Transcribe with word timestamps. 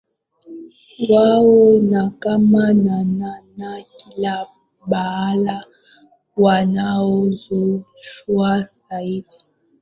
wao 1.09 1.79
na 1.91 2.09
kama 2.09 2.73
na 2.73 3.03
na 3.03 3.41
na 3.57 3.81
kila 3.81 4.47
mahala 4.87 5.65
wanaongozwa 6.37 8.69
zaidi 8.73 9.37